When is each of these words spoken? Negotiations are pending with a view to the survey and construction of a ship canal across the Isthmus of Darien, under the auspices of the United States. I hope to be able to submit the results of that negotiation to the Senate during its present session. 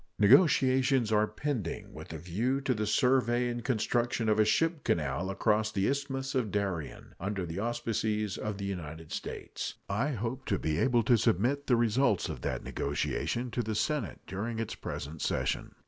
Negotiations 0.17 1.11
are 1.11 1.27
pending 1.27 1.93
with 1.93 2.11
a 2.11 2.17
view 2.17 2.59
to 2.61 2.73
the 2.73 2.87
survey 2.87 3.49
and 3.49 3.63
construction 3.63 4.29
of 4.29 4.39
a 4.39 4.45
ship 4.45 4.83
canal 4.83 5.29
across 5.29 5.71
the 5.71 5.87
Isthmus 5.87 6.33
of 6.33 6.49
Darien, 6.49 7.13
under 7.19 7.45
the 7.45 7.59
auspices 7.59 8.35
of 8.35 8.57
the 8.57 8.65
United 8.65 9.11
States. 9.11 9.75
I 9.87 10.09
hope 10.13 10.47
to 10.47 10.57
be 10.57 10.79
able 10.79 11.03
to 11.03 11.19
submit 11.19 11.67
the 11.67 11.75
results 11.75 12.29
of 12.29 12.41
that 12.41 12.63
negotiation 12.63 13.51
to 13.51 13.61
the 13.61 13.75
Senate 13.75 14.21
during 14.25 14.57
its 14.57 14.73
present 14.73 15.21
session. 15.21 15.75